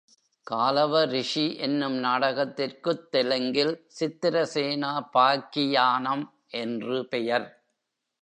காலவ 0.51 1.05
ரிஷி 1.05 1.55
என்னும் 1.55 2.03
நாடகத்திற்குத் 2.03 3.07
தெலுங்கில் 3.11 3.87
சித்திரசேனோ 3.99 5.07
பாக்கியானம் 5.13 6.33
என்று 6.49 7.07
பெயர். 7.07 7.63